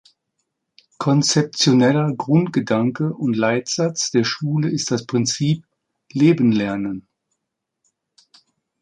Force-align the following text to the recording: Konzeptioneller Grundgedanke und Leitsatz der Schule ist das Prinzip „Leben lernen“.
Konzeptioneller 0.97 2.15
Grundgedanke 2.15 3.13
und 3.13 3.35
Leitsatz 3.35 4.09
der 4.09 4.23
Schule 4.23 4.67
ist 4.67 4.89
das 4.89 5.05
Prinzip 5.05 5.63
„Leben 6.11 6.51
lernen“. 6.51 7.07